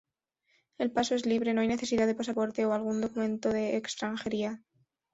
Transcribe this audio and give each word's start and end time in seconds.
El 0.79 0.89
paso 0.91 1.13
es 1.13 1.27
libre, 1.27 1.53
no 1.53 1.61
hay 1.61 1.67
necesidad 1.67 2.07
de 2.07 2.15
pasaporte 2.15 2.65
o 2.65 2.73
algún 2.73 3.01
documento 3.01 3.49
de 3.49 3.77
extranjería. 3.77 4.63